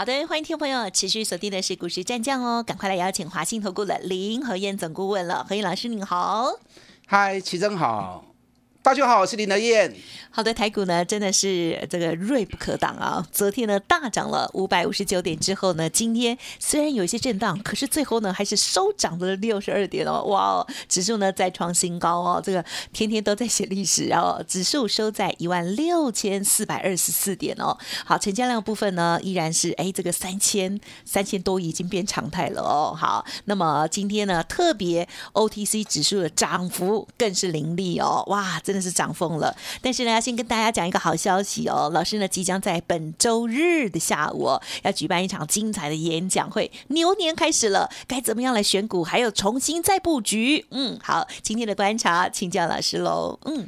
[0.00, 6.54] 好的，欢迎听众朋友持续锁定的是股市战将哦，赶快来邀请华信投顾的林和燕总顾问了，何燕老师您好，
[7.06, 8.29] 嗨，齐真好。
[8.82, 9.94] 大家好，我是林德燕。
[10.30, 13.26] 好的，台股呢真的是这个锐不可挡啊！
[13.30, 20.22] 昨天呢大涨了五百五十九点之后呢，今天虽然有一些震荡，可是最后呢还是收涨了六十二点哦！
[20.24, 22.40] 哇哦，指数呢再创新高哦！
[22.42, 27.76] 这个天天都在写历史，哦指数收在一万六千四百二十四点哦。
[28.06, 32.96] 好，成交量部分呢依然是哎这个三千三千多已经变常态了哦。
[32.96, 38.24] 好，那么今天呢特别 OTC 指数的涨幅更是凌厉哦！
[38.28, 38.58] 哇！
[38.70, 44.48] 真的是涨疯了，但是呢，要先跟大家讲一个好消息哦，老师呢即将在本周日的下午
[44.84, 50.64] 要举办一场精彩的演讲会，牛年开始了，该怎么样来选股，还有重新再布局？
[50.70, 53.36] 嗯，好，今天的观察，请教老师喽。
[53.46, 53.66] 嗯，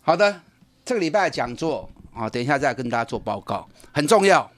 [0.00, 0.40] 好的，
[0.84, 4.50] 这个礼拜讲座啊，等一下再跟大家做报告，很重要。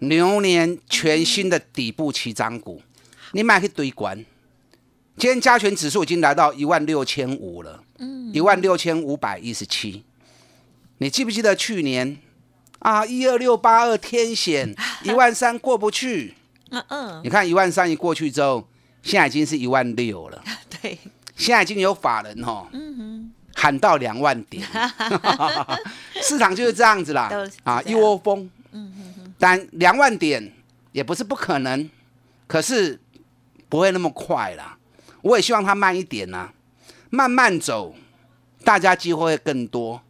[0.00, 2.82] 牛年全新的底部起涨股，
[3.30, 4.24] 你买去堆关。
[5.16, 7.80] 今天加权指数已经来到一万六千五了。
[8.32, 10.04] 一万六千五百一十七，
[10.98, 12.18] 你记不记得去年？
[12.80, 13.06] 啊？
[13.06, 16.34] 一二六八二天险 一万三过不去，
[16.70, 18.66] 嗯嗯，你看一万三一过去之后，
[19.02, 20.42] 现在已经是一万六了。
[20.82, 20.98] 对，
[21.36, 24.66] 现在已经有法人哦，嗯哼，喊到两万点，
[26.20, 27.30] 市场就是这样子啦，
[27.62, 30.52] 啊，一窝蜂，嗯哼但两万点
[30.90, 31.88] 也不是不可能，
[32.48, 33.00] 可是
[33.68, 34.73] 不会那么快啦。
[35.24, 36.50] 我也希望它慢一点呐。
[37.08, 37.94] 慢慢走，
[38.62, 40.00] 大家机会会更多。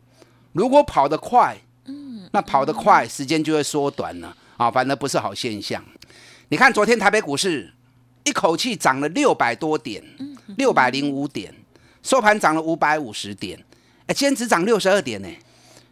[0.53, 5.85] 如果跑得快，嗯，那跑得快，时间就会缩短了啊，反而不是好现象。
[6.49, 7.73] 你看昨天台北股市
[8.25, 10.03] 一口气涨了六百多点，
[10.57, 11.55] 六百零五点，
[12.03, 13.63] 收盘涨了五百五十点，
[14.07, 15.29] 哎，今天只涨六十二点呢。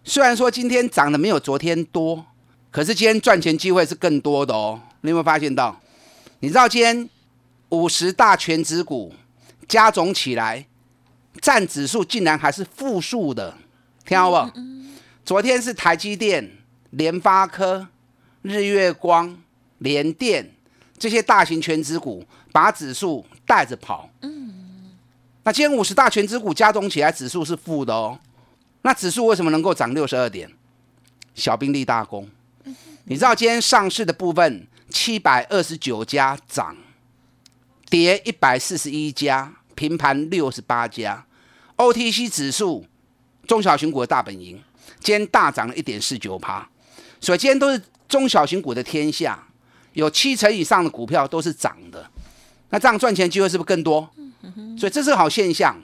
[0.02, 2.26] 虽然说今天涨的没有昨天多，
[2.72, 4.80] 可是今天赚钱机会是更多的哦。
[5.02, 5.78] 你有没有发现到？
[6.40, 7.08] 你知道今天
[7.72, 9.14] 五十大全指股
[9.66, 10.66] 加总起来？
[11.40, 13.56] 占指数竟然还是负数的，
[14.04, 14.60] 听好不？
[15.24, 16.58] 昨天是台积电、
[16.90, 17.88] 联发科、
[18.42, 19.42] 日月光、
[19.78, 20.46] 联电
[20.98, 22.22] 这些大型全指股
[22.52, 24.10] 把指数带着跑。
[24.20, 24.92] 嗯，
[25.42, 28.18] 那今天五十大全指股加总起来指数是负的哦。
[28.82, 30.50] 那指数为什么能够涨六十二点？
[31.34, 32.28] 小兵立大功。
[33.04, 36.76] 你知道今天上市的部分七百二十九家涨，
[37.92, 39.52] 跌一百四十一家。
[39.74, 41.26] 平盘六十八家
[41.76, 42.86] ，OTC 指数
[43.46, 44.62] 中小型股的大本营，
[45.00, 46.66] 今天大涨了一点四九趴，
[47.20, 49.46] 所以今天都是中小型股的天下，
[49.94, 52.08] 有七成以上的股票都是涨的，
[52.68, 54.08] 那这样赚钱机会是不是更多？
[54.78, 55.76] 所以这是好现象，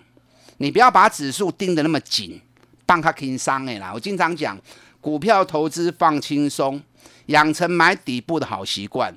[0.58, 2.40] 你不要把指数盯得那么紧，
[2.86, 3.90] 帮他轻商哎啦。
[3.92, 4.56] 我经常讲，
[5.00, 6.80] 股票投资放轻松，
[7.26, 9.16] 养成买底部的好习惯，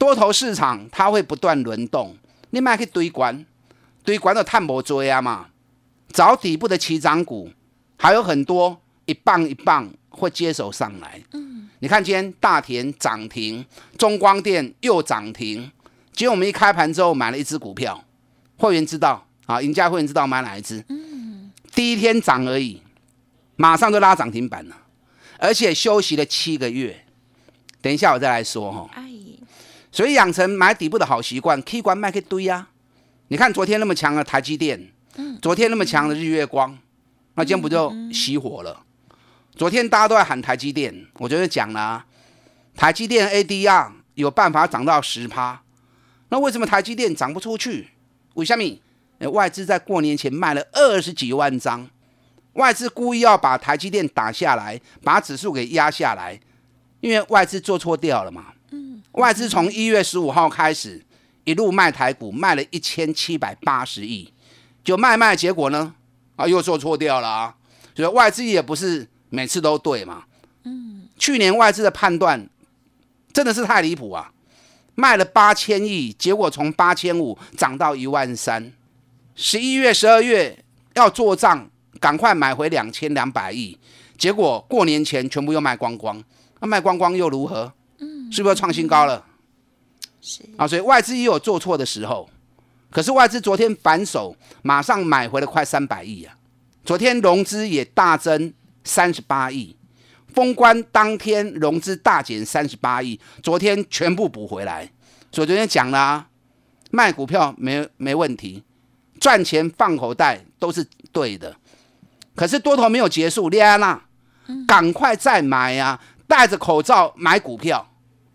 [0.00, 2.16] 多头市场它会不断轮动，
[2.48, 3.44] 你买去堆关。
[4.02, 5.48] 堆管的探博追啊嘛，
[6.08, 7.50] 找底部的起涨股
[7.98, 11.20] 还有很多一棒一棒会接手上来。
[11.34, 13.62] 嗯，你看今天大田涨停，
[13.98, 15.70] 中光电又涨停。
[16.14, 18.02] 今天我们一开盘之后买了一只股票，
[18.56, 20.82] 会员知道啊，赢家会员知道买哪一只？
[20.88, 22.82] 嗯，第一天涨而已，
[23.56, 24.76] 马上就拉涨停板了，
[25.38, 27.04] 而且休息了七个月。
[27.82, 28.88] 等一下我再来说哈。
[29.92, 32.68] 所以养成买底部的好习惯，K 管卖去堆呀。
[33.28, 34.90] 你看昨天那么强的台积电，
[35.40, 36.76] 昨天那么强的日月光，
[37.34, 38.82] 那今天不就熄火了？
[39.54, 42.04] 昨天大家都在喊台积电，我就讲了，
[42.74, 45.62] 台积电 ADR 有办法涨到十趴，
[46.28, 47.90] 那为什么台积电涨不出去？
[48.34, 48.64] 为什么？
[49.30, 51.88] 外资在过年前卖了二十几万张，
[52.54, 56.40] 外资故意要把台积电打下来，把指数给压下来，
[57.00, 58.46] 因为外资做错掉了嘛。
[59.12, 61.04] 外资从一月十五号开始。
[61.44, 64.30] 一路卖台股，卖了一千七百八十亿，
[64.84, 65.94] 就卖卖，结果呢，
[66.36, 67.56] 啊，又做错掉了啊！
[67.96, 70.24] 所以外资也不是每次都对嘛。
[70.64, 72.46] 嗯，去年外资的判断
[73.32, 74.30] 真的是太离谱啊！
[74.94, 78.70] 卖了八千亿，结果从八千五涨到一万三，
[79.34, 80.62] 十一月、十二月
[80.94, 81.68] 要做账，
[81.98, 83.76] 赶快买回两千两百亿，
[84.18, 86.22] 结果过年前全部又卖光光，
[86.60, 87.72] 那卖光光又如何？
[88.30, 89.24] 嗯，是不是创新高了？
[90.20, 92.28] 是啊，所以外资也有做错的时候，
[92.90, 96.34] 可是外资昨天反手，马上买回了快三百亿啊！
[96.84, 98.52] 昨天融资也大增
[98.84, 99.76] 三十八亿，
[100.32, 104.90] 封关当天融资大减三十八亿，昨天全部补回来。
[105.32, 106.26] 所以昨天讲了，啊
[106.90, 108.62] 卖股票没没问题，
[109.20, 111.56] 赚钱放口袋都是对的。
[112.34, 114.02] 可是多头没有结束，列安娜，
[114.66, 116.00] 赶快再买呀！
[116.26, 117.89] 戴着口罩买股票。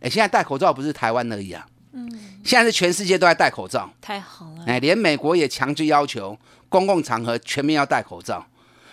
[0.05, 2.07] 哎，现在戴口罩不是台湾而已啊，嗯，
[2.43, 4.63] 现在是全世界都在戴口罩，太好了。
[4.67, 6.37] 哎，连美国也强制要求
[6.69, 8.45] 公共场合全面要戴口罩，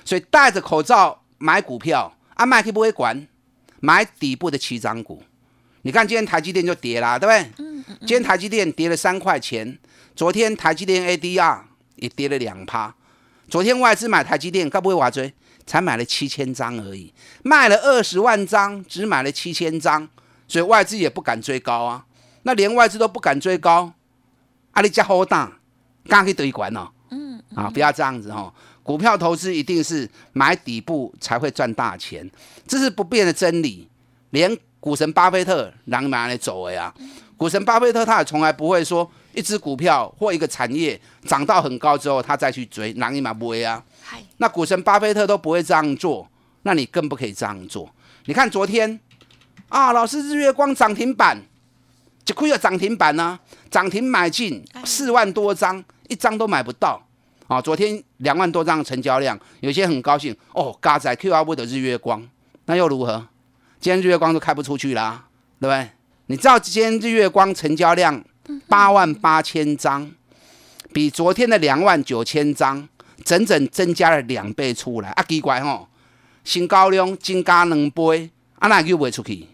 [0.06, 3.28] 所以戴着口罩买股票，阿麦克不会管，
[3.80, 5.22] 买底部的起涨股。
[5.82, 7.66] 你看今天台积电就跌啦，对不对？
[7.66, 7.96] 嗯嗯。
[8.00, 9.78] 今天台积电跌了三块钱，
[10.16, 11.58] 昨天台积电 ADR
[11.96, 12.94] 也跌了两趴。
[13.50, 15.34] 昨天外资买台积电，该不会挖追？
[15.66, 17.12] 才买了七千张而已，
[17.44, 20.08] 卖了二十万张，只买了七千张，
[20.52, 22.04] 所以外资也不敢追高啊。
[22.42, 23.90] 那连外资都不敢追高，
[24.72, 25.50] 阿里加好大，
[26.06, 26.90] 刚可以得一管哦。
[27.08, 27.42] 嗯。
[27.54, 28.52] 啊，不要这样子哈，
[28.82, 32.30] 股票投资一定是买底部才会赚大钱，
[32.66, 33.88] 这是不变的真理，
[34.28, 34.54] 连。
[34.78, 36.92] 股神巴菲特让哪里走了呀？
[37.36, 43.80] 股神巴菲特他也从来不会说一只股票或一个产业涨到很高之后，他再去追，哪里嘛不会啊？
[44.38, 46.28] 那股神巴菲特都不会这样做，
[46.62, 47.88] 那你更不可以这样做。
[48.24, 48.98] 你看昨天
[49.72, 51.34] 啊，老师日月光涨停板，
[52.26, 53.40] 就亏了涨停板呢，
[53.70, 57.02] 涨停买进四万多张，一张都买不到
[57.48, 57.58] 啊！
[57.58, 62.22] 昨天两万多张成交量，有些很高兴哦，嘎仔 Q R 的日月光，
[62.66, 63.26] 那又如何？
[63.80, 65.24] 今天日月光都开不出去啦，
[65.58, 65.88] 对不对？
[66.26, 68.22] 你知道今天日月光成交量
[68.68, 70.12] 八万八千张，
[70.92, 72.86] 比昨天的两万九千张
[73.24, 75.24] 整整增加了两倍出来啊！
[75.26, 75.88] 奇怪哦，
[76.44, 78.30] 新高量金加两倍，
[78.62, 79.46] 啊那又不会出去？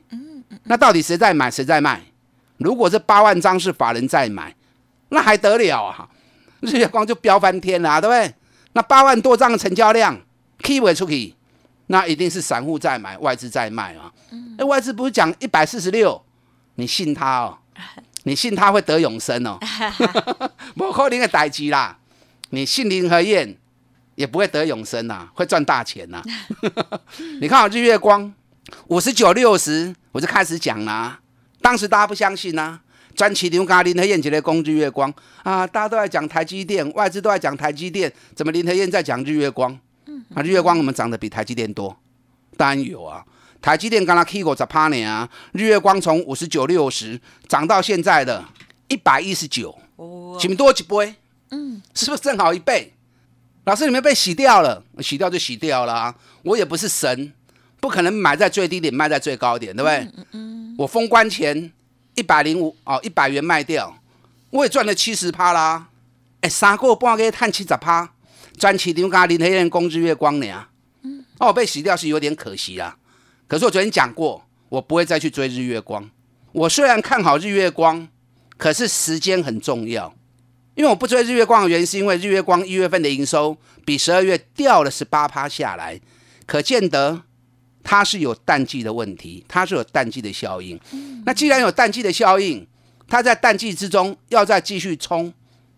[0.64, 2.02] 那到底谁在买，谁在卖？
[2.58, 4.54] 如果这八万张是法人在买，
[5.08, 6.08] 那还得了啊？
[6.60, 8.34] 日月光就飙翻天了，对不对？
[8.74, 10.20] 那八万多张的成交量
[10.62, 11.34] ，K 不出去？
[11.86, 14.12] 那一定是散户在买，外资在卖啊！
[14.58, 16.22] 那外资不是讲一百四十六，
[16.74, 17.56] 你信他哦？
[18.24, 19.58] 你信他会得永生哦？
[20.76, 21.96] 不可能的代机啦！
[22.50, 23.56] 你信林和燕
[24.16, 26.22] 也不会得永生呐，会赚大钱呐！
[27.40, 28.30] 你看日月光
[28.88, 31.20] 五十九六十，我就开始讲啦。
[31.60, 32.80] 当时大家不相信呐，
[33.14, 35.12] 专起牛咖林和燕起来攻日月光
[35.42, 35.66] 啊！
[35.66, 39.78] 大家都在讲台积电，外资都在讲台积电，怎么林和燕在讲日月光？
[40.06, 41.96] 嗯啊，日月光我们涨得比台积电多，
[42.56, 43.24] 当然有啊。
[43.60, 48.44] 台积电刚刚 K 过十八年啊，日月光从五十九六十涨到现在的
[48.86, 49.76] 一百一十九，
[50.38, 51.14] 前面多几倍，
[51.50, 52.94] 嗯，是不是正好一倍？
[53.64, 56.14] 老师，你们被洗掉了，洗掉就洗掉了。
[56.42, 57.32] 我也不是神，
[57.80, 59.96] 不可能买在最低点卖在最高点，对不对？
[60.16, 60.74] 嗯嗯。
[60.78, 61.72] 我封关前
[62.14, 63.98] 一百零五哦，一百元卖掉，
[64.50, 65.88] 我也赚了七十趴啦。
[66.40, 68.12] 哎，三个半个月赚七十趴。
[68.56, 70.66] 赚起牛咖林黑人公日月光呢？
[71.02, 72.96] 嗯，哦，被洗掉是有点可惜啊。
[73.46, 76.10] 可是我昨天讲过，我不会再去追日月光。
[76.50, 78.08] 我虽然看好日月光，
[78.56, 80.12] 可是时间很重要。
[80.74, 86.00] 因为我不追日月光的原因，是因为日月光一月份的营收比十二月掉了十八趴下来，
[86.44, 87.22] 可见得
[87.90, 90.78] 它是有淡季的问题，它是有淡季的效应。
[91.24, 92.66] 那既然有淡季的效应，
[93.08, 95.32] 它在淡季之中要再继续冲，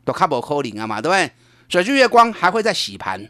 [0.04, 1.30] 都卡不扣零啊嘛，对不对？
[1.68, 3.28] 所以日月光还会再洗盘，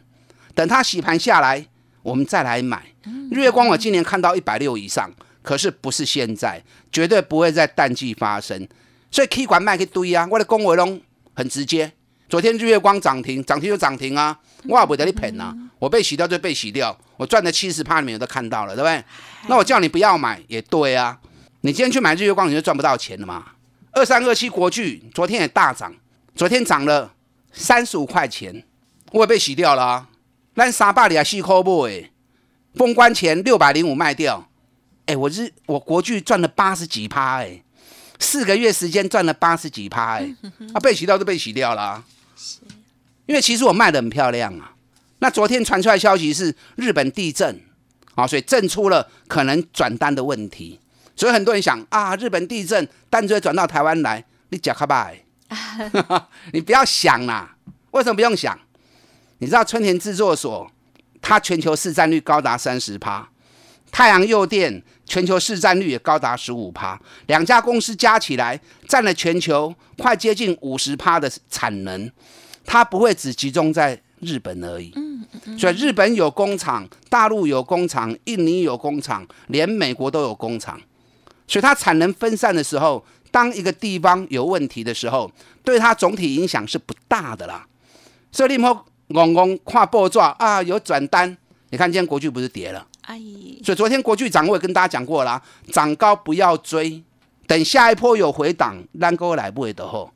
[0.55, 1.63] 等它洗盘下来，
[2.01, 2.83] 我们再来买。
[3.29, 5.11] 日月光我今年看到一百六以上，
[5.43, 8.67] 可是不是现在，绝对不会在淡季发生。
[9.11, 10.99] 所以 K 管卖一堆啊，我的公维龙
[11.35, 11.91] 很直接。
[12.27, 19.03] 昨天日月光涨停，涨停就涨停啊，我也不得你骗啊，我被洗掉就被洗掉，我赚的七十趴，你们都看到了，对不对？
[19.47, 21.17] 那我叫你不要买也对啊，
[21.61, 23.43] 你今天去买日月光，你就赚不到钱了嘛。
[23.93, 25.91] 二三二七国巨昨天也大涨，
[26.35, 27.15] 昨天涨了。
[27.53, 28.63] 三十五块钱，
[29.11, 30.07] 我也被洗掉了啊！
[30.53, 32.09] 那三百里啊，细抠不哎，
[32.75, 34.47] 封关前六百零五卖掉，
[35.05, 37.61] 哎，我是我国巨赚了八十几趴哎，
[38.19, 40.33] 四个月时间赚了八十几趴哎，
[40.73, 42.01] 啊，被洗掉就被洗掉了，
[42.37, 42.59] 是，
[43.25, 44.70] 因为其实我卖的很漂亮啊。
[45.21, 47.61] 那昨天传出来消息是日本地震
[48.15, 50.79] 啊，所以震出了可能转单的问题，
[51.15, 55.23] 所以很多人想啊，日本地震单就会转到台湾来，你假卡拜。
[56.53, 57.55] 你不要想啦，
[57.91, 58.57] 为什么不用想？
[59.37, 60.71] 你知道春田制作所，
[61.21, 63.29] 它全球市占率高达三十趴，
[63.91, 72.09] 太阳诱电全球市占率也高达十五趴，两家公司加起来占了全球快接近五十趴的产能，
[72.65, 74.91] 它不会只集中在日本而已。
[74.95, 75.59] 嗯嗯。
[75.59, 80.79] 所以日本有工厂，大陆有工厂，印尼有工厂，连美国都有工厂，
[81.47, 83.03] 所以它产能分散的时候。
[83.33, 85.31] 当一个地方有问题的时候，
[85.63, 87.65] 对它总体影响是不大的啦。
[88.29, 88.75] 所以你莫
[89.07, 91.37] 戆戆跨报抓啊，有转单。
[91.69, 92.85] 你看今天国巨不是跌了？
[93.03, 93.17] 哎，
[93.63, 97.01] 所以昨天国巨涨我也跟大家讲过啦，涨高不要追，
[97.47, 100.11] 等下一波有回档，烂高来不会的后。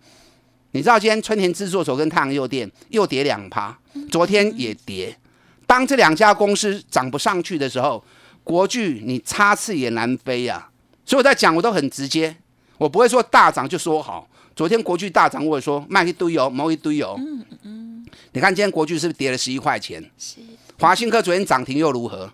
[0.75, 3.79] 你知道今天春田制作所跟太阳诱电又跌两趴，
[4.11, 5.17] 昨天也跌。
[5.65, 8.03] 当这两家公司涨不上去的时候，
[8.43, 10.69] 国巨你插翅也难飞呀。
[11.05, 12.35] 所以我在讲，我都很直接，
[12.77, 14.27] 我不会说大涨就说好。
[14.53, 17.15] 昨天国巨大涨，我也说卖一堆油，某一堆油。
[17.19, 18.05] 嗯嗯。
[18.33, 20.03] 你看今天国巨是不是跌了十一块钱？
[20.17, 20.41] 是。
[20.77, 22.29] 华兴科昨天涨停又如何？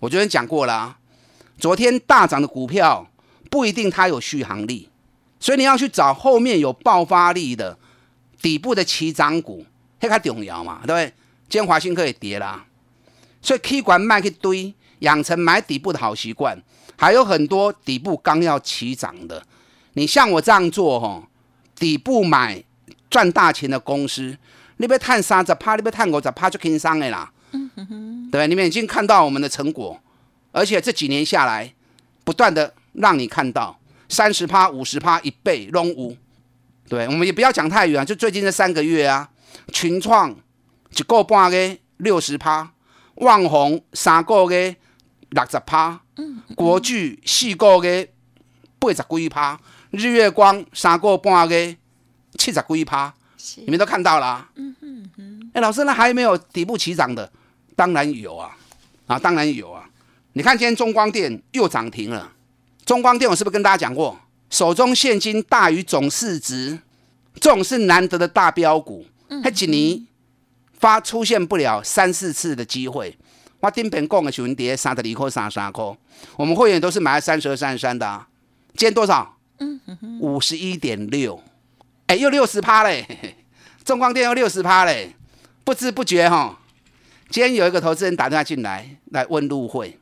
[0.00, 0.96] 我昨天讲过了，
[1.56, 3.08] 昨天大涨的股票
[3.48, 4.87] 不一定它有续航力。
[5.40, 7.78] 所以你要去找后面有爆发力的
[8.42, 9.64] 底部的起涨股，
[10.00, 11.06] 那较重要嘛，对不对？
[11.48, 12.64] 今天华新科也跌啦，
[13.40, 16.60] 所以 K 管卖一堆，养成买底部的好习惯。
[17.00, 19.40] 还有很多底部刚要起涨的，
[19.92, 21.24] 你像我这样做吼，
[21.76, 22.62] 底部买
[23.08, 24.36] 赚大钱的公司，
[24.78, 27.32] 你别探三十趴，你别探五十趴就轻松的啦。
[27.52, 29.98] 嗯哼哼，对，你们已经看到我们的成果，
[30.50, 31.72] 而且这几年下来，
[32.24, 33.77] 不断的让你看到。
[34.08, 36.16] 三十趴、五十趴、一倍拢五，
[36.88, 39.28] 对，我们也不要讲太远，就最近这三个月啊，
[39.72, 40.34] 群创
[40.96, 42.72] 一个半个六十趴，
[43.16, 44.74] 万宏三个月
[45.28, 48.10] 六十趴，嗯，国巨四个月
[48.78, 49.60] 八十几趴，
[49.90, 51.54] 日月光三个半个
[52.38, 53.12] 七十几趴，
[53.66, 57.30] 你们都看到了，嗯嗯嗯，哎，老师，那还有没有底部起涨的？
[57.76, 58.56] 当然有啊，
[59.06, 59.88] 啊，当然有啊，
[60.32, 62.32] 你看今天中光电又涨停了。
[62.88, 64.18] 中光电我是不是跟大家讲过，
[64.48, 66.78] 手中现金大于总市值，
[67.34, 69.04] 这种是难得的大标股，
[69.44, 70.06] 还几年
[70.78, 73.14] 发出现不了三四次的机会。
[73.60, 75.84] 我顶边讲的是文跌三十二块、三十三块，
[76.34, 78.24] 我们会员都是买了三十二、三十三的，
[78.74, 79.36] 今天多少？
[79.58, 79.78] 嗯
[80.18, 81.38] 五十一点六，
[82.06, 83.06] 哎，又六十趴嘞！
[83.84, 85.14] 中光电又六十趴嘞，
[85.62, 86.58] 不知不觉哈，
[87.28, 89.98] 今天有一个投资人打电话进来来问入会，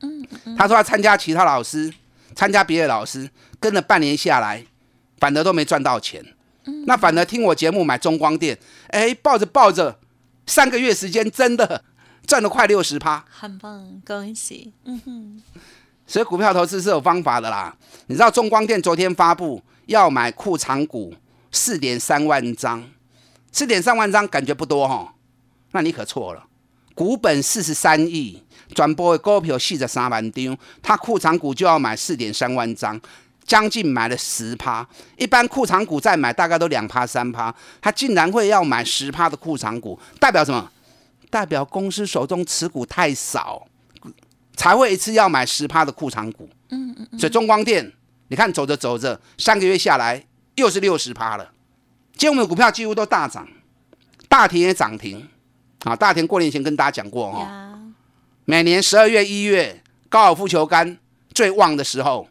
[0.00, 1.92] 嗯，他说要参加其他老师。
[2.40, 3.28] 参加别的老师
[3.60, 4.64] 跟了半年下来，
[5.18, 6.24] 反而都没赚到钱。
[6.86, 9.98] 那反而听我节目买中光电，哎，抱着抱着，
[10.46, 11.84] 三个月时间真的
[12.26, 14.72] 赚了快六十趴，很棒，恭喜！
[14.86, 15.42] 嗯哼。
[16.06, 17.76] 所以股票投资是有方法的啦。
[18.06, 21.14] 你知道中光电昨天发布要买库藏股
[21.52, 22.82] 四点三万张，
[23.52, 25.14] 四点三万张感觉不多哈，
[25.72, 26.46] 那你可错了。
[26.94, 28.42] 股本四十三亿，
[28.74, 33.00] 转播的股票四十三万张，他库藏股就要买四点三万张，
[33.44, 34.86] 将近买了十趴。
[35.16, 40.70] 一般库藏股再买大概都两趴三趴，他竟然会要买十趴的库藏股，代表什么？
[41.30, 43.64] 代表公司手中持股太少，
[44.56, 46.48] 才会一次要买十趴的库藏股。
[46.70, 47.18] 嗯嗯。
[47.18, 47.92] 所以中光电，
[48.28, 50.24] 你看走着走着，三个月下来
[50.56, 51.52] 又是六十趴了。
[52.12, 53.46] 今天我们的股票几乎都大涨，
[54.28, 55.28] 大田也涨停。
[55.84, 57.79] 啊，大田过年前跟大家讲过哈，
[58.50, 60.98] 每年十二月、一月高尔夫球杆
[61.32, 62.26] 最旺的时候，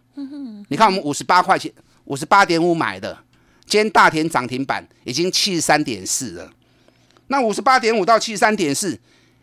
[0.68, 1.72] 你看我们五十八块钱、
[2.04, 3.18] 五十八点五买的，
[3.66, 6.52] 今天大田涨停板已经七十三点四了。
[7.28, 9.00] 那五十八点五到七十三点四，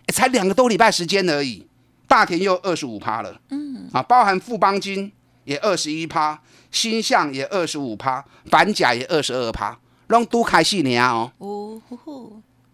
[0.09, 1.67] 才两个多礼拜时间而已，
[2.07, 3.41] 大田又二十五趴了。
[3.49, 5.11] 嗯，啊，包含富邦金
[5.45, 6.39] 也二十一趴，
[6.71, 9.79] 新向也二十五趴，板甲也二十二趴，
[10.09, 11.33] 拢都开戏年哦。
[11.39, 11.81] 哦。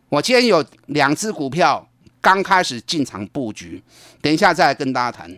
[0.09, 1.89] 我今天有两只股票
[2.23, 3.83] 刚开始进场布局，
[4.23, 5.31] 等一下再来跟大家谈。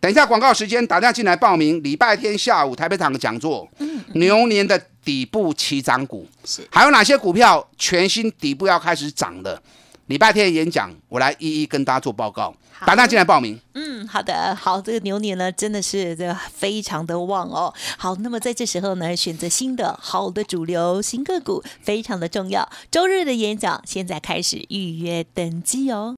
[0.00, 1.82] 等一下广告时间，打电话进来报名。
[1.82, 3.68] 礼拜天下午台北场的讲座，
[4.14, 9.60] 牛年的底部起涨股，是还有哪些股票全新底部要开始涨的？
[10.06, 12.54] 礼拜天演讲，我来一一跟大家做报告。
[12.86, 13.60] 打电话进来报名。
[13.74, 17.72] 嗯，好的，好，这个牛年呢，真的是这非常的旺哦。
[17.96, 22.68] 好，那么在这时候呢，选择新的好的主流新个股非常的重要。
[22.90, 26.14] 周日的演讲现在开始预约登记哦。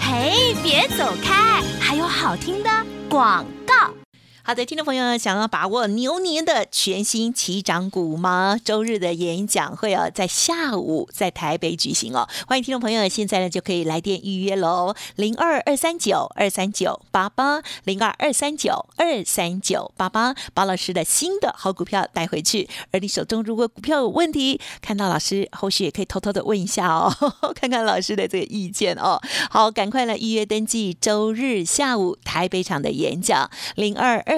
[0.00, 2.70] 嘿，别走开，还有好听的
[3.08, 3.97] 广告。
[4.48, 8.58] 好的，听众朋友，想要把握牛年的全新起涨股吗？
[8.64, 12.26] 周日的演讲会啊，在下午在台北举行哦。
[12.46, 22.66] 欢迎听众朋友，现在呢就可以来电预约喽，零二二三九二三九八八，零二二三九二三九八八，把老师的新的好股票带回去。
[22.90, 27.12] 而你手中如果股票有问题，看到老师后续也可以偷偷的问一下哦，
[27.54, 29.20] 看看老师的这个意见哦。
[29.50, 34.37] 好，赶快来预约登记周日下午台北场的演讲，零二二。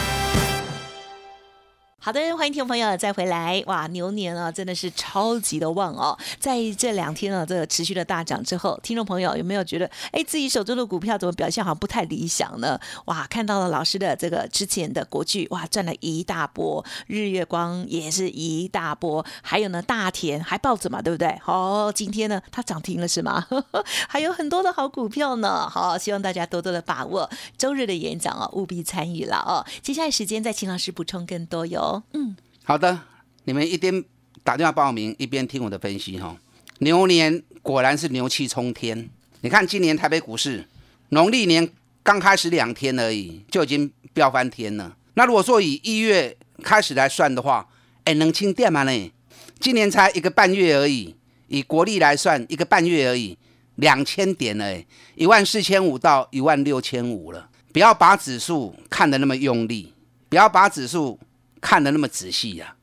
[2.03, 3.61] 好的，欢迎听众朋友再回来。
[3.67, 6.17] 哇，牛年啊，真的是超级的旺哦！
[6.39, 12.79] 在这两天啊，这个持续的大涨之后，听众朋友有没有觉得，哎，自己手中的股票怎么表现好像不太理想呢？
[13.05, 21.37] 哇，看到了老师的这个之前的国剧，哇，赚了一大波；日月光也是一大波，还有呢，大田还抱着嘛，对不对？
[21.43, 23.45] 好，今天呢，它涨停了是吗？
[24.09, 25.69] 还有很多的好股票呢。
[25.69, 27.29] 好，希望大家多多的把握
[27.59, 29.63] 周日的演讲哦，务必参与了哦。
[29.83, 31.90] 接下来时间再请老师补充更多哟。
[32.13, 32.99] 嗯，好的，
[33.45, 34.03] 你们一边
[34.43, 36.37] 打电话报名，一边听我的分析哈。
[36.79, 39.09] 牛年果然是牛气冲天，
[39.41, 40.67] 你看今年台北股市
[41.09, 41.67] 农历年
[42.03, 44.95] 刚开始两天而已，就已经飙翻天了。
[45.13, 47.67] 那如果说以一月开始来算的话，
[48.03, 49.11] 哎，能清电吗呢？
[49.59, 51.15] 今年才一个半月而已，
[51.47, 53.37] 以国历来算一个半月而已，
[53.75, 54.83] 两千点了，
[55.15, 57.49] 一万四千五到一万六千五了。
[57.71, 59.93] 不要把指数看得那么用力，
[60.29, 61.19] 不要把指数。
[61.61, 62.75] 看的那么仔细呀，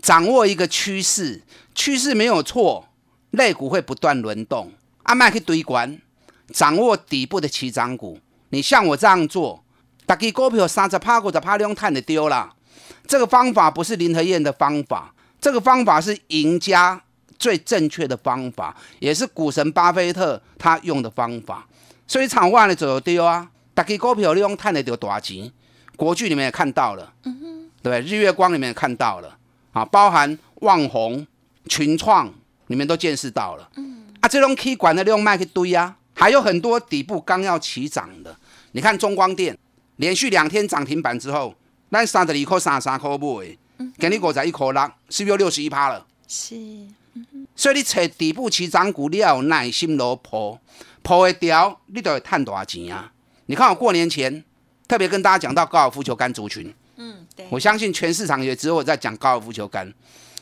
[0.00, 1.42] 掌握一个趋势，
[1.74, 2.88] 趋势没有错，
[3.30, 4.72] 类股会不断轮动。
[5.04, 6.00] 阿麦去堆关，
[6.52, 8.18] 掌握底部的起涨股。
[8.48, 9.62] 你像我这样做，
[10.06, 12.54] 大家股票三十趴股的趴两探的丢了。
[13.06, 17.02] 这个方法不是林和燕的方法，这个方法是赢家
[17.38, 21.66] 最正确的方法，也是股神巴菲特他用的方法。
[22.06, 25.50] 所以场外的走丢啊，大家股票利用探的丢大钱。
[25.96, 27.12] 国剧里面也看到了。
[27.82, 29.36] 对，日月光里面看到了
[29.72, 31.26] 啊，包含旺宏、
[31.66, 32.32] 群创，
[32.68, 33.68] 你们都见识到了。
[33.76, 38.36] 嗯，啊，这种 K 管的用麦克堆啊，还有很多底部刚要起涨的。
[38.72, 39.58] 你看中光电
[39.96, 41.54] 连续两天涨停板之后，
[41.88, 43.42] 那三十二块、三十三块不？
[43.42, 43.56] 哎，
[43.98, 46.06] 给你股在一口拉，是不是六十一趴了？
[46.28, 46.56] 是。
[47.54, 50.58] 所以你找底部起涨股，你要有耐心落破，
[51.02, 53.12] 破会掉，你都会赚大钱啊！
[53.46, 54.42] 你看我过年前
[54.88, 56.74] 特别跟大家讲到高尔夫球杆族群。
[57.34, 59.92] 对，我相信全市场也只有我在讲高尔夫球杆，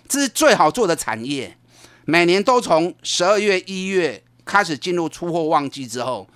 [0.09, 1.57] 这是最好做的产业。
[2.05, 6.27] 每年都从十二月、一月开始进入出货旺季之后，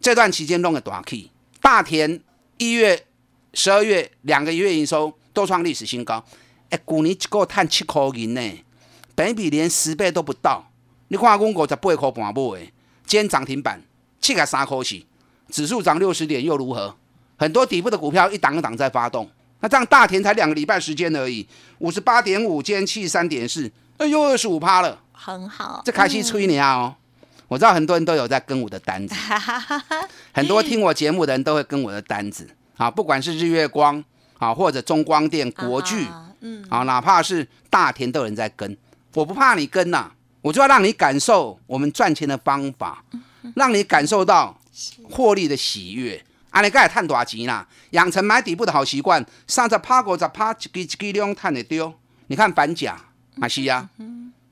[0.00, 2.20] 这段期间弄个短 K，大田
[2.58, 3.06] 一月、
[3.54, 6.22] 十二月两个月营收都创历史新高。
[6.70, 8.64] 哎，去年一个探七块银呢，
[9.14, 10.70] 本比连十倍都不到。
[11.08, 12.60] 你看公股才八块半买，
[13.06, 13.82] 今天涨停板
[14.20, 15.06] 七个三块起，
[15.50, 16.96] 指数涨六十点又如何？
[17.36, 19.30] 很多底部的股票一档一档在发动。
[19.62, 21.46] 那这样大田才两个礼拜时间而已，
[21.78, 25.80] 五十八点五，今天七十三点四，哎呦二十五趴了，很好。
[25.84, 26.94] 这开心吹你啊哦！
[27.46, 29.14] 我知道很多人都有在跟我的单子，
[30.34, 32.48] 很多听我节目的人都会跟我的单子。
[32.76, 34.02] 啊，不管是日月光
[34.38, 36.08] 啊，或者中光电、国巨，
[36.40, 38.76] 嗯，啊，哪怕是大田都有人在跟，
[39.14, 43.04] 我不怕你跟呐，我就要让你感受我们赚钱的方法，
[43.54, 44.58] 让你感受到
[45.08, 46.20] 获利的喜悦。
[46.52, 47.66] 安尼个会趁大钱啦！
[47.90, 51.92] 养成买底部的好习惯，三十趴、五十趴，一支一支量赚得丢。
[52.26, 52.94] 你看反甲，
[53.36, 53.88] 马西亚，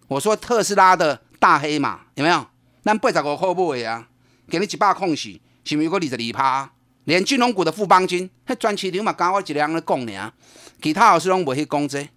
[0.09, 2.47] 我说特斯拉的大黑马有没有？
[2.83, 4.09] 咱八十五块买啊，
[4.49, 5.29] 给你一百空死，
[5.63, 6.73] 是不是有个二十二趴？
[7.05, 10.33] 连金融股的富邦金，迄专市场嘛，刚我一两咧讲尔，
[10.81, 12.09] 其他老师拢袂去讲这，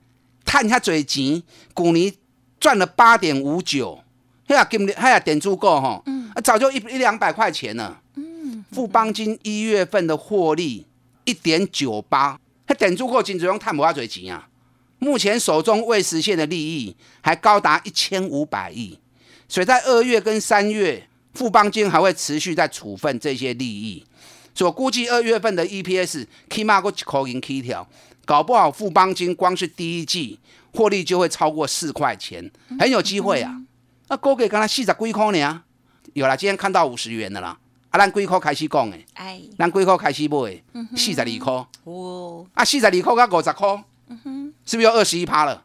[0.46, 1.43] 赚遐侪钱，
[1.76, 2.13] 去年
[2.58, 4.02] 赚了八点五九，
[4.48, 8.00] 遐啊今年遐啊点足够吼，啊早就一一两百块钱了。
[8.73, 10.88] 富邦金一月份的获利
[11.25, 14.49] 一点九八，他等住过金子用探不下嘴钱啊！
[14.97, 18.97] 目前手中未实现的利益还高达一千五百亿，
[19.47, 24.05] 所以在二月跟三月，富邦金还会持续在处分这些利益。
[24.55, 27.88] 所以估计二月份的 EPS 起码过一口银起跳，
[28.25, 30.39] 搞不好富邦金光是第一季
[30.73, 33.62] 获利就会超过四块钱，很有机会啊！
[34.07, 35.63] 那高给刚才四十几块呢？
[36.13, 37.57] 有了，今天看到五十元的啦。
[37.93, 40.63] 啊，咱几块开始讲诶，哎，咱几块开始买，
[40.97, 45.63] 四十二块，哦，啊，四十二块到五十块，嗯哼，是不是有二十一趴了？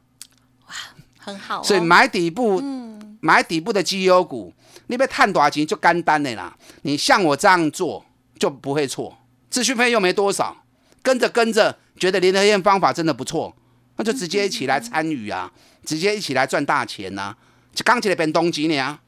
[0.67, 0.75] 哇，
[1.17, 1.63] 很好。
[1.63, 4.53] 所以买底部，嗯买底部的绩优股，
[4.89, 6.55] 你要赚多少钱就简单的啦。
[6.83, 8.05] 你像我这样做
[8.39, 9.17] 就不会错，
[9.51, 10.55] 咨询费又没多少，
[11.03, 13.57] 跟着跟着觉得联合验方法真的不错，
[13.97, 15.51] 那就直接一起来参与啊，
[15.83, 17.35] 直接一起来赚大钱呐，
[17.73, 18.99] 就刚起来变东极呢。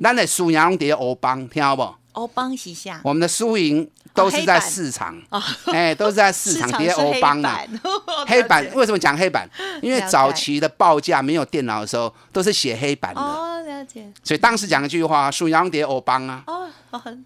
[0.00, 1.94] 咱的输赢拢伫欧邦，听好不？
[2.12, 5.20] 欧邦旗下，我们的输赢都是在市场，
[5.66, 7.60] 哎，都是在 市场跌欧邦啊。
[8.28, 9.48] 黑板为什么讲黑板？
[9.82, 13.20] 因为早期的报价没有电脑的时候，都是写黑板的。
[13.20, 14.10] 哦，了解。
[14.22, 16.44] 所以当时讲一句话：输赢跌欧邦啊。
[16.46, 16.68] 哦，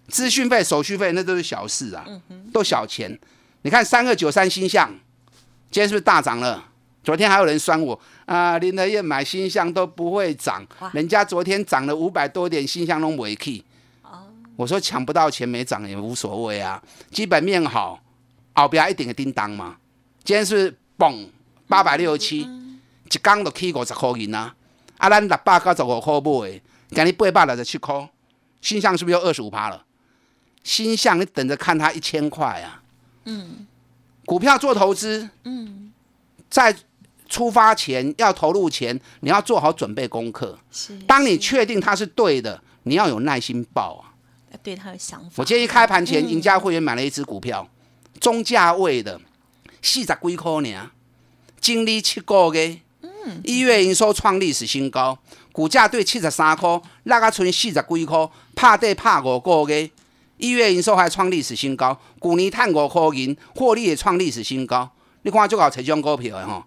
[0.07, 2.05] 资讯费、手续费那都是小事啊，
[2.53, 3.17] 都小钱。
[3.63, 4.89] 你看三二九三星象，
[5.69, 6.63] 今天是不是大涨了？
[7.03, 13.63] 昨天还有人酸我啊，林德燕买星象都不会涨，人家昨天涨了五百多点，星象都没去。
[14.57, 18.01] 我说抢不到钱没涨也无所谓啊，基本面好，
[18.55, 19.77] 后边一定会叮当嘛。
[20.23, 21.27] 今天是嘣
[21.67, 24.55] 八百六十七，一缸就起五十块银啊，
[24.97, 28.09] 啊，咱六百九十五块买，今日八百六十七块，
[28.59, 29.85] 新向是不是又二十五趴了？
[30.63, 32.81] 新向你等着看它一千块啊。
[33.25, 33.67] 嗯，
[34.25, 35.93] 股票做投资，嗯，
[36.49, 36.75] 在
[37.29, 40.57] 出发前要投入前，你要做好准备功课。
[40.71, 44.06] 是，当你确定它是对的，你要有耐心报啊。
[44.63, 45.29] 对他的想法。
[45.37, 47.67] 我建议开盘前，赢家会员买了一只股票，
[48.19, 49.19] 中价位的，
[49.81, 50.91] 四十几块呢，
[51.59, 55.17] 经历七个月，嗯，一月营收创历史新高，
[55.51, 59.89] 股价对七十三块，那个存四十几块，拍对拍五个月，
[60.37, 64.89] 一月营收还创历史新高，去年探五块银，获利也创历史新高。
[65.23, 66.65] 你看就搞这种股票的哈，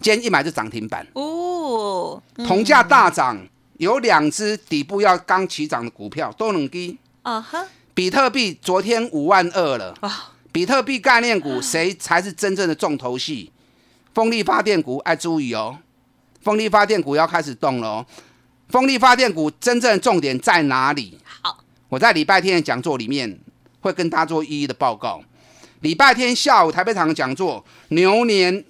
[0.00, 3.44] 今天一买就涨停板哦，同价大涨，
[3.78, 6.96] 有两只底部要刚起涨的股票都能低。
[7.26, 7.66] 啊哈！
[7.92, 9.92] 比特币昨天五万二了。
[10.00, 10.32] 啊！
[10.52, 13.50] 比特币概念股谁才是真正的重头戏？
[14.14, 15.76] 风力发电股哎注意哦！
[16.40, 18.06] 风力发电股要开始动了哦！
[18.68, 21.18] 风力发电股真正的重点在哪里？
[21.42, 21.58] 好，
[21.88, 23.36] 我在礼拜天的讲座里面
[23.80, 25.20] 会跟大家做一一的报告。
[25.80, 28.64] 礼拜天下午台北场的讲座，牛年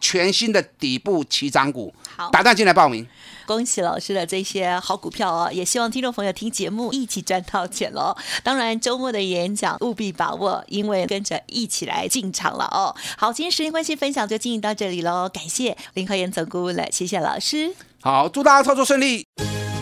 [0.00, 3.06] 全新的底部起涨股，好，打断进来报名。
[3.50, 8.16] 恭喜老师的这些好股票哦，也希望听众朋友听节目一起赚到钱喽。
[8.44, 12.94] 当然周末的演讲务必把握，因为跟着一起来进场了哦。
[13.18, 15.28] 好，今天时间关系，分享就进行到这里喽。
[15.28, 17.74] 感谢林科研总顾问了，谢谢老师。
[18.00, 19.26] 好，祝大家操作顺利。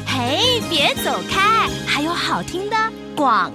[0.07, 2.77] 嘿，别走开，还有好听的
[3.15, 3.53] 广。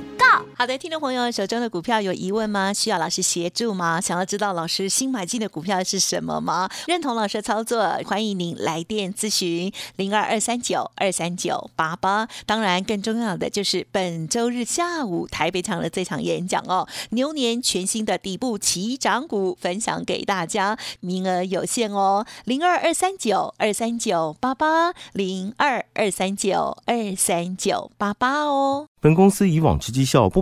[0.55, 2.71] 好的，听众朋友，手中的股票有疑问吗？
[2.71, 3.99] 需要老师协助吗？
[3.99, 6.69] 想要知道老师新买进的股票是什么吗？
[6.87, 12.27] 认同老师的操作，欢迎您来电咨询零二二三九二三九八八。
[12.45, 28.87] 当然，更重要的就是本周日下午台北场的这场演讲哦，牛年全新的底部起涨股分享给大家，名额有限哦，零二二三九二三九八八零二二三九二三九八八哦。
[29.01, 30.41] 本公司以往之绩效不